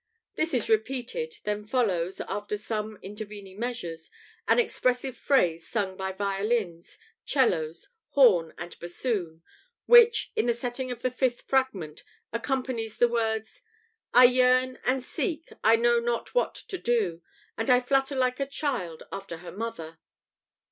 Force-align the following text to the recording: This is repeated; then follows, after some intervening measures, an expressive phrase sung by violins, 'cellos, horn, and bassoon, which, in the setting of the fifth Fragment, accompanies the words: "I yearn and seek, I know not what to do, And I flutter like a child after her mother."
This 0.33 0.55
is 0.55 0.67
repeated; 0.67 1.35
then 1.43 1.63
follows, 1.63 2.19
after 2.21 2.57
some 2.57 2.97
intervening 3.03 3.59
measures, 3.59 4.09
an 4.47 4.57
expressive 4.57 5.15
phrase 5.15 5.67
sung 5.67 5.95
by 5.95 6.11
violins, 6.11 6.97
'cellos, 7.23 7.87
horn, 8.07 8.51
and 8.57 8.79
bassoon, 8.79 9.43
which, 9.85 10.31
in 10.35 10.47
the 10.47 10.55
setting 10.55 10.89
of 10.89 11.03
the 11.03 11.11
fifth 11.11 11.41
Fragment, 11.41 12.01
accompanies 12.33 12.97
the 12.97 13.07
words: 13.09 13.61
"I 14.11 14.23
yearn 14.25 14.79
and 14.85 15.03
seek, 15.03 15.49
I 15.63 15.75
know 15.75 15.99
not 15.99 16.33
what 16.33 16.55
to 16.55 16.79
do, 16.79 17.21
And 17.55 17.69
I 17.69 17.79
flutter 17.79 18.15
like 18.15 18.39
a 18.39 18.47
child 18.47 19.03
after 19.11 19.37
her 19.37 19.51
mother." 19.51 19.99